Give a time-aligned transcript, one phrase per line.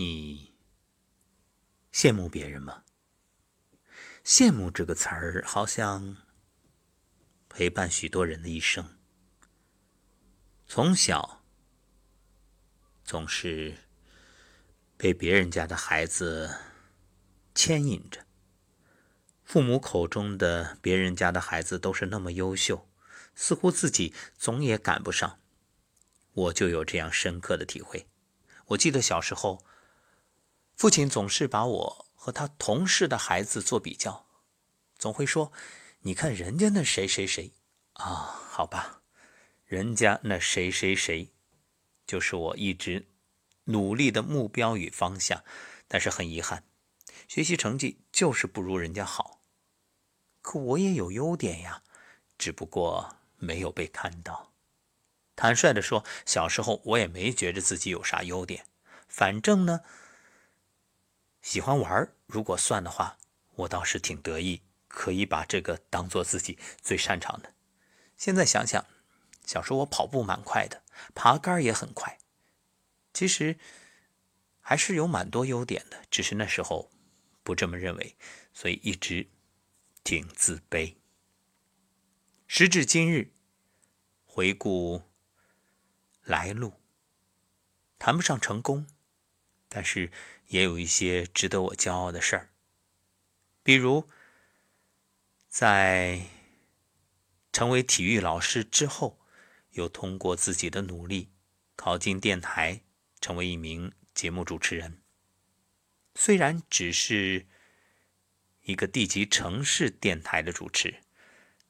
[0.00, 0.54] 你
[1.92, 2.84] 羡慕别人吗？
[4.24, 6.18] 羡慕这个词儿好像
[7.48, 8.96] 陪伴许多人的一生。
[10.68, 11.42] 从小
[13.02, 13.76] 总是
[14.96, 16.60] 被别人家的孩子
[17.52, 18.24] 牵引着，
[19.42, 22.88] 父母口中的别人家的孩子都是那么优秀，
[23.34, 25.40] 似乎自己总也赶不上。
[26.34, 28.06] 我就有这样深刻的体会。
[28.66, 29.66] 我记得小时候。
[30.78, 34.26] 父亲总是把我和他同事的孩子做比较，
[34.96, 35.50] 总会说
[36.02, 37.50] ：“你看人家那谁谁谁
[37.94, 39.02] 啊，好吧，
[39.64, 41.32] 人家那谁谁谁，
[42.06, 43.08] 就是我一直
[43.64, 45.42] 努力的目标与方向。
[45.88, 46.62] 但是很遗憾，
[47.26, 49.40] 学习成绩就是不如人家好。
[50.40, 51.82] 可我也有优点呀，
[52.38, 54.52] 只不过没有被看到。
[55.34, 58.64] 坦率的说，小时候我也没觉着自己有啥优点，
[59.08, 59.80] 反正呢。”
[61.48, 63.16] 喜欢玩如果算的话，
[63.54, 67.54] 我倒是挺得意，可以把这个当做自己最擅长的。
[68.18, 68.84] 现在想想，
[69.46, 70.82] 小时候我跑步蛮快的，
[71.14, 72.18] 爬杆也很快，
[73.14, 73.58] 其实
[74.60, 76.90] 还是有蛮多优点的，只是那时候
[77.42, 78.14] 不这么认为，
[78.52, 79.30] 所以一直
[80.04, 80.96] 挺自卑。
[82.46, 83.32] 时至今日，
[84.26, 85.00] 回顾
[86.24, 86.74] 来路，
[87.98, 88.86] 谈不上成功，
[89.68, 90.10] 但是。
[90.48, 92.48] 也有一些值得我骄傲的事儿，
[93.62, 94.08] 比如
[95.46, 96.22] 在
[97.52, 99.20] 成为体育老师之后，
[99.72, 101.28] 又通过自己的努力
[101.76, 102.80] 考进电台，
[103.20, 105.02] 成为一名节目主持人。
[106.14, 107.46] 虽然只是
[108.62, 111.02] 一个地级城市电台的主持，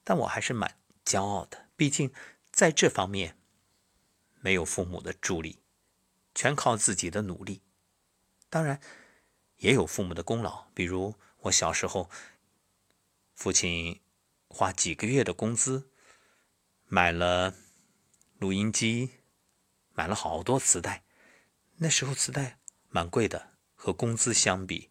[0.04, 1.69] 但我还是蛮骄傲的。
[1.74, 2.12] 毕竟
[2.52, 3.36] 在这方面
[4.38, 5.58] 没有父母的助力，
[6.32, 7.62] 全靠自己的努力。
[8.50, 8.80] 当然，
[9.58, 10.68] 也有父母的功劳。
[10.72, 12.08] 比如我小时候，
[13.34, 14.00] 父亲
[14.48, 15.91] 花几个月的工资
[16.84, 17.54] 买了
[18.38, 19.10] 录音机，
[19.92, 21.04] 买了好多磁带。
[21.76, 24.91] 那时候磁带蛮贵的，和工资相比。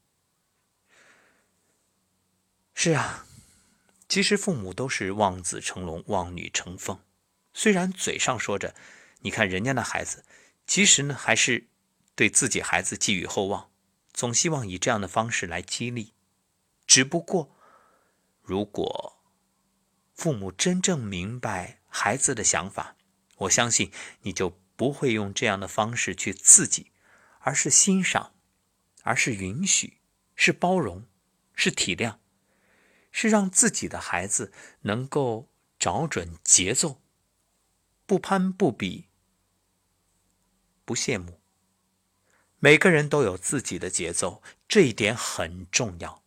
[2.76, 3.26] 是啊，
[4.08, 7.04] 其实父母都是望子成龙、望女成凤。
[7.54, 8.76] 虽然嘴上说着
[9.22, 10.24] “你看人家那孩子”，
[10.68, 11.68] 其实呢还是。
[12.18, 13.70] 对自己孩子寄予厚望，
[14.12, 16.16] 总希望以这样的方式来激励。
[16.88, 17.56] 只不过，
[18.42, 19.22] 如果
[20.16, 22.96] 父母真正明白孩子的想法，
[23.42, 23.92] 我相信
[24.24, 26.92] 你就不会用这样的方式去刺激，
[27.42, 28.34] 而是欣赏，
[29.04, 30.00] 而是允许，
[30.36, 31.06] 是包容，
[31.54, 32.18] 是体谅，
[33.12, 34.52] 是让自己的孩子
[34.82, 37.00] 能够找准节奏，
[38.08, 39.06] 不攀不比，
[40.84, 41.37] 不羡慕。
[42.60, 46.24] 每个人都有自己的节奏，这一点很重要。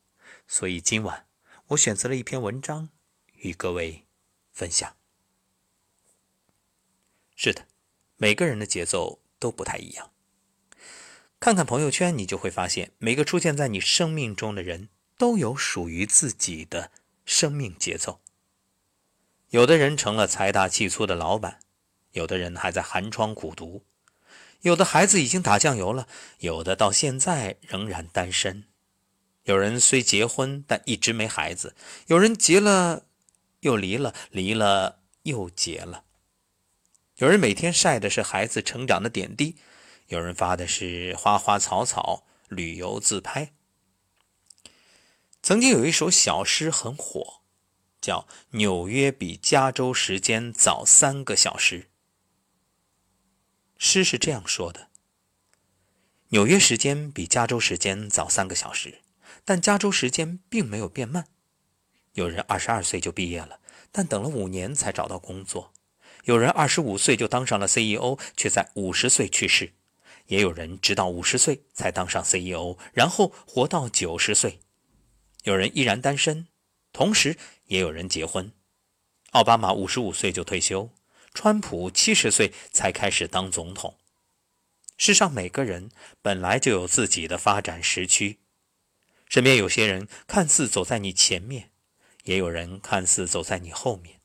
[0.46, 1.26] 所以今晚
[1.68, 2.88] 我选择了一篇文章
[3.36, 4.04] 与各位
[4.52, 4.96] 分享。
[7.34, 7.66] 是的，
[8.16, 10.12] 每个人的节奏都不太一样。
[11.40, 16.92] 看看朋友圈，你就会发现，每个出现在你生命中的人都有属于自己的
[17.24, 18.20] 生命节奏。
[19.48, 21.58] 有的人成了财大气粗的老板，
[22.12, 23.82] 有的人还在寒窗苦读。
[24.62, 26.06] 有的孩子已经打酱油了，
[26.38, 28.64] 有的到现在仍然单身。
[29.44, 31.74] 有人虽结婚，但一直没孩子；
[32.08, 33.06] 有人结了
[33.60, 36.04] 又离了，离了又结了。
[37.16, 39.56] 有人每天晒的是孩子成长的点滴，
[40.08, 43.52] 有人发的是花花草草、旅游自拍。
[45.42, 47.40] 曾经有一首小诗很火，
[48.00, 51.80] 叫《纽约比加州时间早三个小时》。
[53.82, 54.88] 诗是这样说的：
[56.28, 59.00] 纽约时间比加州时间早三个小时，
[59.42, 61.28] 但加州时间并没有变慢。
[62.12, 63.58] 有人二十二岁就毕业了，
[63.90, 65.72] 但等了五年才找到工作；
[66.24, 69.68] 有人二十五岁就当上了 CEO，却在五十岁去世；
[70.26, 74.60] 也有人直到五十岁才当上 CEO，然后活到九十岁。
[75.44, 76.48] 有人依然单身，
[76.92, 77.38] 同时
[77.68, 78.52] 也有人结婚。
[79.30, 80.90] 奥巴马五十五岁就退休。
[81.32, 83.96] 川普七十岁才开始当总统。
[84.96, 85.90] 世上每个人
[86.20, 88.38] 本来就有自己的发展时区，
[89.28, 91.70] 身边有些人看似走在你前面，
[92.24, 94.20] 也有人看似走在你后面，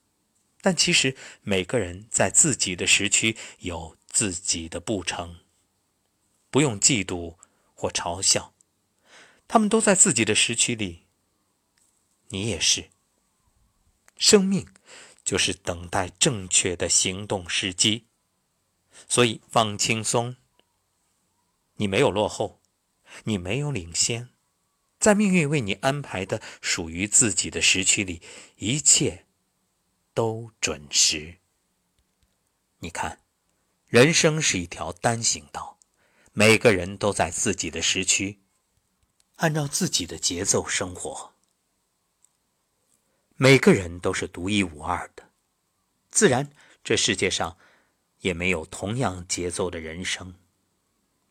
[0.62, 5.40] 但其实每个人在自己的时区有自己的步程。
[6.50, 7.36] 不用嫉妒
[7.74, 8.54] 或嘲笑，
[9.48, 11.04] 他们都在自己的时区里。
[12.30, 12.90] 你也是。
[14.18, 14.68] 生命。
[15.26, 18.06] 就是等待正确的行动时机，
[19.10, 20.38] 所以放轻松。
[21.78, 22.62] 你没有落后，
[23.26, 24.30] 你没有领先，
[25.00, 28.22] 在命运为你安排的属于自己的时区里，
[28.58, 29.26] 一切
[30.14, 31.40] 都准时。
[32.80, 33.20] 你看，
[33.88, 35.80] 人生是一条单行道，
[36.34, 38.42] 每个人都在自己的时区，
[39.38, 41.35] 按照自己的节奏生活。
[43.38, 45.30] 每个人都是独一无二的，
[46.10, 46.50] 自然
[46.86, 47.58] 这世界上
[48.20, 50.36] 也没有同样节奏的人生，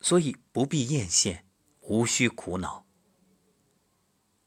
[0.01, 1.45] 所以不必艳羡，
[1.81, 2.85] 无需苦恼。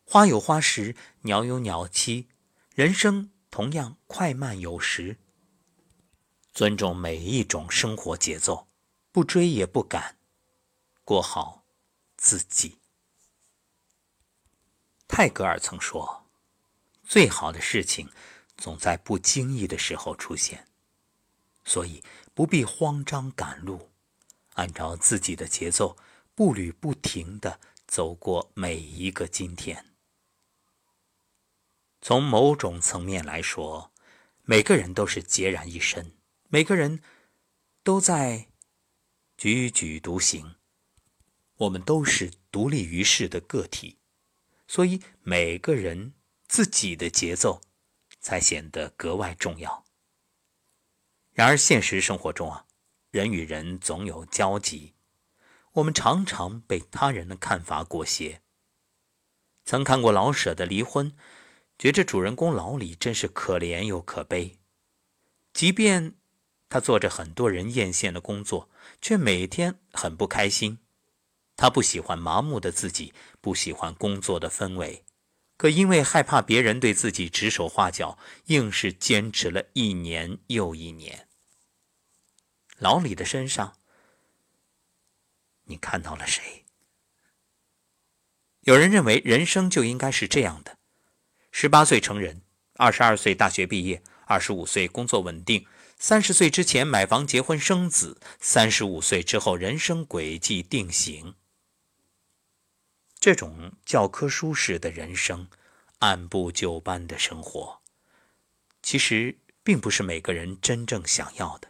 [0.05, 2.27] 花有花时，鸟有鸟期，
[2.75, 5.17] 人生同样快慢有时。
[6.53, 8.67] 尊重每一种生活节奏，
[9.11, 10.19] 不追也不赶，
[11.03, 11.65] 过好
[12.17, 12.77] 自己。
[15.07, 16.26] 泰戈尔曾说。
[17.07, 18.09] 最好的事情，
[18.57, 20.67] 总在不经意的时候出现，
[21.63, 23.91] 所以不必慌张赶路，
[24.55, 25.95] 按照自己的节奏，
[26.35, 29.85] 步履不停的走过每一个今天。
[32.01, 33.93] 从某种层面来说，
[34.43, 36.11] 每个人都是孑然一身，
[36.49, 37.01] 每个人
[37.83, 38.49] 都在
[39.37, 40.55] 踽踽独行，
[41.55, 43.97] 我们都是独立于世的个体，
[44.67, 46.13] 所以每个人。
[46.47, 47.61] 自己的节奏，
[48.19, 49.85] 才显得格外重要。
[51.31, 52.65] 然而，现实生活中啊，
[53.11, 54.95] 人与人总有交集，
[55.73, 58.41] 我们常常被他人的看法裹挟。
[59.65, 61.15] 曾看过老舍的离婚，
[61.77, 64.57] 觉着主人公老李真是可怜又可悲。
[65.53, 66.15] 即便
[66.69, 68.69] 他做着很多人艳羡的工作，
[69.01, 70.79] 却每天很不开心。
[71.55, 75.03] 他不喜欢麻木的自己，不喜欢工作的氛围。
[75.57, 81.27] 可因为害怕别人对自己指手画脚，硬是坚持了一年又一年。
[82.77, 83.75] 老李的身上，
[85.63, 86.63] 你看到了谁？
[88.61, 90.77] 有人认为人生就应该是这样的：
[91.51, 92.43] 十八岁成人，
[92.75, 95.65] 二十二岁大学毕业，二十五岁工作稳定，
[95.97, 101.33] 三十岁之前买房结婚生子，三十五岁之后人生轨迹定型。
[103.19, 105.47] 这种教科书式的人生，
[105.99, 107.81] 按部就班的生活，
[108.83, 111.69] 其实并不是每个人真正想要的。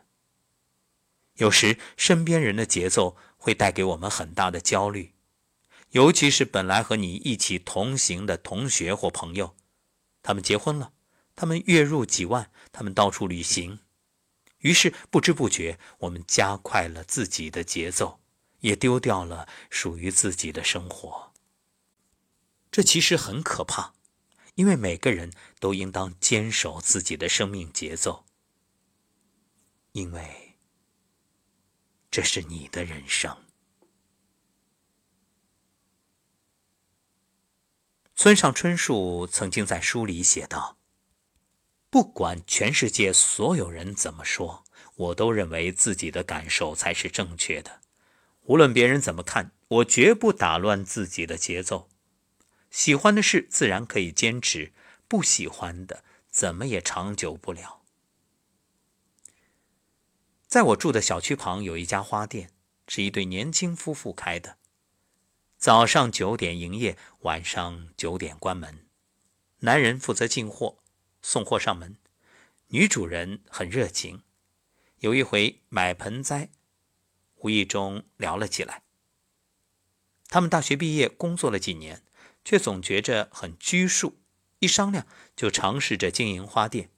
[1.35, 5.13] 有时身边人的节奏会带给我们很大的焦虑，
[5.91, 9.55] 尤其是本来和你一起同行的同学或朋友，
[10.21, 10.91] 他们结婚了，
[11.35, 13.79] 他们月入几万，他们到处旅行，
[14.59, 18.19] 于是不知不觉我们加快了自己的节奏，
[18.59, 21.26] 也丢掉了属于自己的生活。
[22.69, 23.93] 这其实很可怕，
[24.55, 28.25] 因为每个人都应当坚守自己的生命节奏，
[29.93, 30.57] 因为
[32.11, 33.35] 这是你的人生。
[38.15, 40.77] 村上春树曾经在书里写道
[41.89, 44.63] ：“不管全世界所有人怎么说，
[44.95, 47.81] 我都认为自己的感受才是正确的。
[48.43, 51.89] 无论别人怎么看，我绝不打乱自己的节奏。”
[52.69, 54.73] 喜欢的事自然可以坚持，
[55.07, 57.81] 不喜欢的怎么也长久不了。
[60.47, 62.51] 在我住的小区旁有一家花店，
[62.87, 64.57] 是一对年轻夫妇开的。
[65.57, 68.85] 早上九点营业，晚上九点关门。
[69.59, 70.77] 男人负责进货、
[71.21, 71.97] 送货上门，
[72.67, 74.23] 女主人很热情。
[74.99, 76.49] 有一回买盆栽，
[77.37, 78.86] 无意中聊了起来。
[80.27, 82.03] 他们大学毕业，工作了几年。
[82.47, 84.21] 却总觉着很拘束，
[84.59, 85.05] 一商量
[85.35, 86.89] 就尝试着经营花店。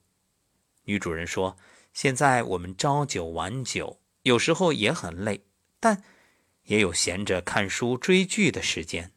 [0.84, 1.58] 女主人说
[1.92, 5.44] ：“现在我们朝九晚九，有时候也很累，
[5.80, 6.04] 但
[6.66, 9.10] 也有闲着看书、追剧的时间。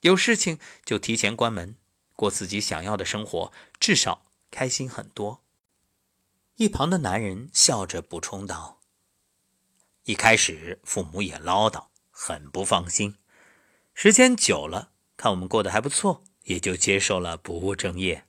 [0.00, 1.76] 有事情就提前关门，
[2.16, 5.44] 过自己想要的生活，至少开心很多。”
[6.58, 8.80] 一旁的男人笑着补充道
[10.06, 13.14] ：“一开始父母也唠叨，很不放心，
[13.94, 18.26] 时间久了。”看我们过得还不错，也就接受了不务正业。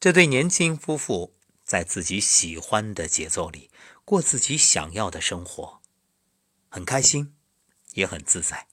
[0.00, 3.70] 这对年轻夫妇在自己喜欢的节奏里
[4.06, 5.82] 过自己想要的生活，
[6.70, 7.36] 很开心，
[7.92, 8.68] 也很自在。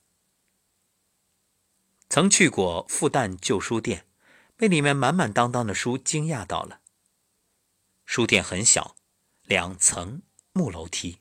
[2.08, 4.06] 曾去过复旦旧书店，
[4.56, 6.80] 被里面满满当当的书惊讶到了。
[8.06, 8.96] 书店很小，
[9.42, 11.18] 两层木楼梯，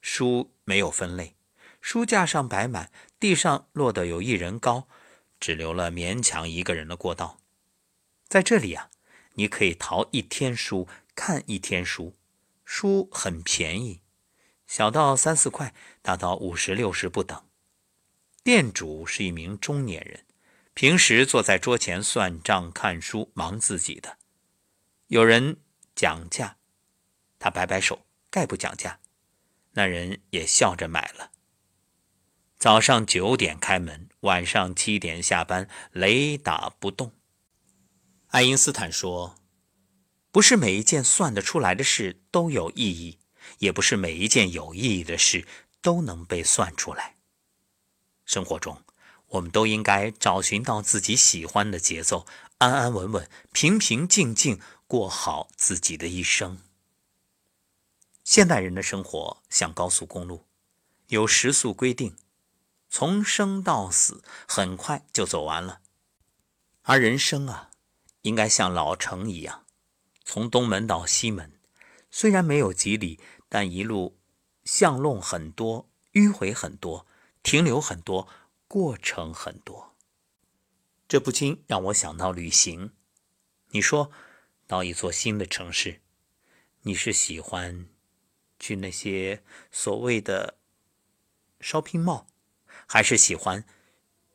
[0.00, 1.36] 书没有分类。
[1.82, 4.86] 书架上摆满，地上落得有一人高，
[5.40, 7.40] 只留了勉强一个人的过道。
[8.28, 8.88] 在这里啊，
[9.34, 12.14] 你可以淘一天书，看一天书，
[12.64, 14.00] 书很便宜，
[14.66, 17.44] 小到三四块，大到五十六十不等。
[18.44, 20.24] 店主是一名中年人，
[20.74, 24.18] 平时坐在桌前算账、看书，忙自己的。
[25.08, 25.58] 有人
[25.96, 26.56] 讲价，
[27.40, 29.00] 他摆摆手，概不讲价。
[29.72, 31.32] 那人也笑着买了。
[32.62, 37.10] 早上九点开门，晚上七点下班，雷打不动。
[38.28, 39.34] 爱因斯坦说
[40.30, 43.18] ：“不是每一件算得出来的事都有意义，
[43.58, 45.44] 也不是每一件有意义的事
[45.80, 47.16] 都能被算出来。”
[48.24, 48.80] 生活中，
[49.30, 52.26] 我们都应该找寻到自己喜欢的节奏，
[52.58, 56.60] 安安稳稳、平平静静过好自己的一生。
[58.22, 60.46] 现代人的生活像高速公路，
[61.08, 62.14] 有时速规定，
[62.94, 65.80] 从生到死很快就走完了。
[66.82, 67.70] 而人生啊，
[68.20, 69.64] 应该像老城一样，
[70.26, 71.58] 从东门到西门，
[72.10, 73.18] 虽然没有几里，
[73.48, 74.18] 但一路
[74.64, 77.06] 巷弄很多，迂回很多。
[77.42, 78.28] 停留很多，
[78.68, 79.96] 过程很多，
[81.08, 82.92] 这不禁让我想到旅行。
[83.70, 84.12] 你说，
[84.66, 86.02] 到一座新的城市，
[86.82, 87.88] 你是喜欢
[88.60, 90.58] 去那些所谓的
[91.58, 92.26] shopping mall，
[92.86, 93.64] 还是喜欢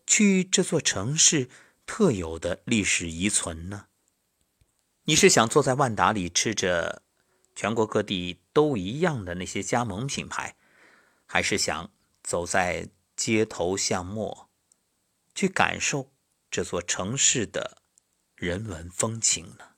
[0.06, 1.50] 去这座城市
[1.86, 3.88] 特有的历史遗存呢？
[5.04, 7.02] 你是想坐在万达里吃着
[7.56, 10.56] 全国各地都一样的那些加盟品牌，
[11.26, 11.92] 还是想
[12.24, 12.90] 走在？
[13.18, 14.48] 街头巷陌，
[15.34, 16.12] 去感受
[16.52, 17.82] 这座城市的
[18.36, 19.70] 人文风情呢？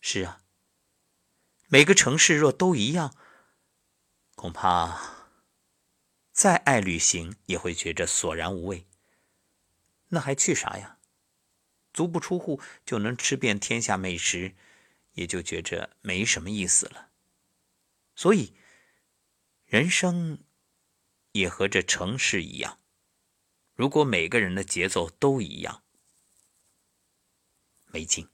[0.00, 0.40] 是啊，
[1.68, 3.14] 每个城市若都一样，
[4.34, 5.19] 恐怕
[6.40, 8.86] 再爱旅行也会觉着索然无味。
[10.08, 10.96] 那还去啥呀？
[11.92, 14.54] 足不出户就能吃遍天下美食，
[15.12, 17.10] 也就觉着没什么意思了。
[18.16, 18.54] 所以，
[19.66, 20.38] 人生。
[21.32, 22.78] 也和这城市一样，
[23.74, 25.84] 如果每个人的节奏都一样，
[27.88, 28.30] 没劲。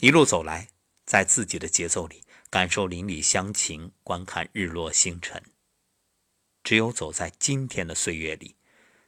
[0.00, 0.68] 一路走来，
[1.06, 5.42] 在自己的节奏里感受邻里乡情，观看日落星辰。
[6.62, 8.56] 只有走在今天的岁月里，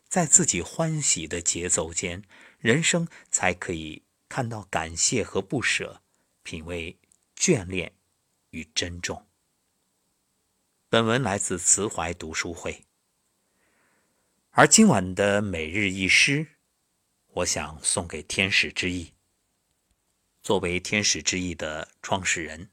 [0.09, 2.23] 在自己欢喜的节奏间，
[2.59, 6.03] 人生才可以看到感谢和不舍，
[6.43, 6.99] 品味
[7.37, 7.93] 眷恋
[8.51, 9.27] 与珍重。
[10.89, 12.85] 本文来自慈怀读书会，
[14.51, 16.47] 而今晚的每日一诗，
[17.29, 19.13] 我想送给天使之翼。
[20.43, 22.71] 作为天使之翼的创始人，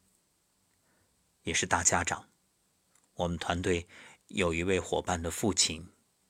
[1.44, 2.30] 也是大家长，
[3.14, 3.88] 我们团队
[4.34, 5.88] 有一位伙伴的父亲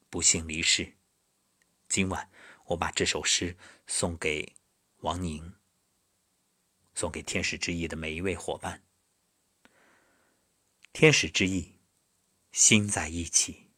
[0.10, 0.98] 不幸离世。
[1.88, 2.30] 今晚
[2.66, 4.56] 我把这首诗送给
[4.98, 5.54] 王宁，
[6.94, 8.84] 送给天使之翼的每一位伙伴。
[10.94, 11.80] 天使之翼。
[12.52, 13.70] 心在一起，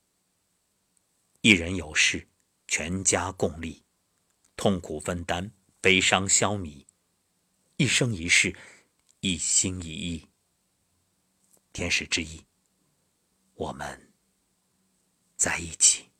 [1.41, 2.27] 一人有事，
[2.67, 3.85] 全家共力，
[4.55, 6.87] 痛苦分担，悲伤消弭，
[7.77, 8.57] 一生一世，
[9.19, 10.27] 一心一意。
[11.71, 12.47] 天使之翼，
[13.53, 14.11] 我们
[15.43, 16.12] 在一起。